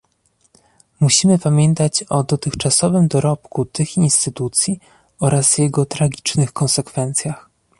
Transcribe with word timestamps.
Musimy 0.99 1.37
pamiętać 1.39 2.03
o 2.09 2.23
dotychczasowym 2.23 3.07
dorobku 3.07 3.65
tych 3.65 3.97
instytucji 3.97 4.79
oraz 5.19 5.57
jego 5.57 5.85
tragicznych 5.85 6.53
konsekwencjach 6.53 7.49